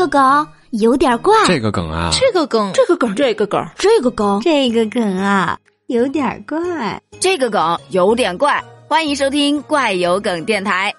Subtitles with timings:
[0.00, 8.64] 个梗有点怪，这个梗啊，这个梗，这个梗，这个梗，这个梗，这个梗啊，有点怪，这个梗有点怪。
[8.88, 10.94] 欢迎收听怪有梗电台。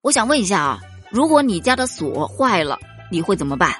[0.00, 0.80] 我想问一下啊，
[1.10, 2.78] 如果你家的锁坏了，
[3.10, 3.74] 你会怎么办？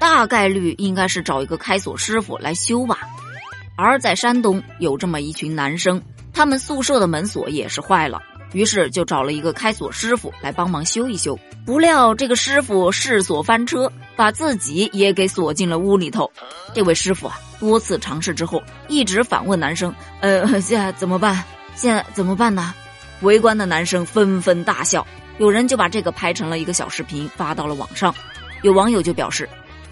[0.00, 2.98] 大概率应该是找一个开锁师傅来修吧。
[3.76, 6.02] 而在山东，有这么一群男生，
[6.32, 8.20] 他们宿舍的门锁也是坏了。
[8.54, 16.30] 于是就找了一个开锁师傅来帮忙修一修，不料这个师傅试锁翻车，把自己也给锁进了屋里头。
[16.72, 21.44] 这位师傅啊，多次尝试之后，一直反问男生：“呃，现在怎么办？
[21.74, 22.72] 现在怎么办呢？”
[23.22, 25.06] 围观的男生纷纷大笑，
[25.38, 28.14] 有人就把这个拍成了一个小视频发到了网上。
[28.62, 29.48] 有网友就表示：“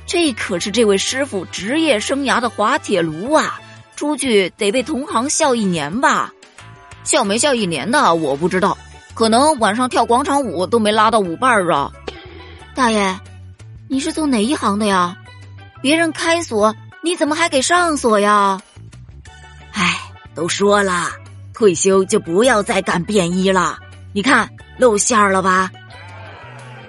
[0.07, 3.61] 这可是这位师傅职业生涯的滑铁卢啊，
[3.97, 6.33] 出去得被同行笑一年吧。”
[7.05, 8.77] 笑没笑一年的我不知道，
[9.15, 11.91] 可能晚上跳广场舞都没拉到舞伴儿啊。
[12.75, 13.19] 大爷，
[13.89, 15.17] 你是做哪一行的呀？
[15.81, 18.61] 别人开锁，你怎么还给上锁呀？
[19.73, 19.99] 唉，
[20.35, 21.09] 都说了，
[21.53, 23.79] 退休就不要再干便衣了。
[24.13, 24.49] 你看
[24.79, 25.71] 露馅儿了吧？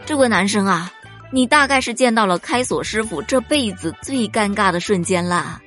[0.06, 0.92] 这位男生啊，
[1.32, 5.60] 你大概是见到了开锁师傅这辈子最尴尬的瞬间了。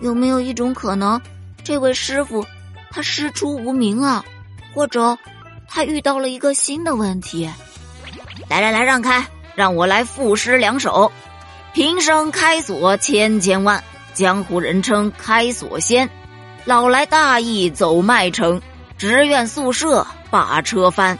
[0.00, 1.20] 有没有一种可能，
[1.62, 2.44] 这位师傅？
[2.98, 4.24] 他师出无名啊，
[4.74, 5.16] 或者
[5.68, 7.48] 他遇到了一个新的问题。
[8.48, 11.12] 来来来，让开，让我来赋诗两首。
[11.72, 16.10] 平生开锁千千万，江湖人称开锁仙。
[16.64, 18.60] 老来大意走麦城，
[18.96, 21.16] 只愿宿舍把车翻。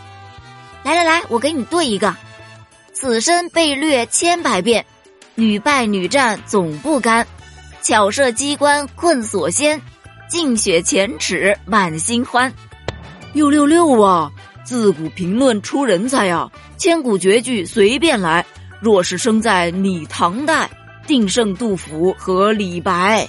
[0.82, 2.12] 来来来，我给你对一个。
[2.92, 4.84] 此身被掠千百遍，
[5.36, 7.24] 屡败屡战总不甘。
[7.82, 9.80] 巧设机关困锁仙。
[10.28, 12.52] 尽雪前耻满心欢，
[13.32, 14.30] 六六六啊！
[14.62, 18.44] 自古评论出人才呀，千古绝句随便来。
[18.80, 20.70] 若是生在你唐代，
[21.06, 23.26] 定胜杜甫和李白。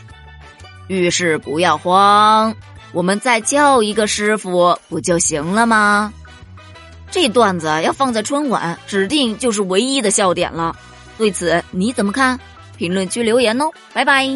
[0.88, 2.54] 遇事不要慌，
[2.92, 6.14] 我们再叫一个师傅不就行了吗？
[7.10, 10.76] 这段子要放在春晚，指定就是唯一的笑点了。
[11.18, 12.38] 对此你怎么看？
[12.76, 14.28] 评论区留言哦，拜拜。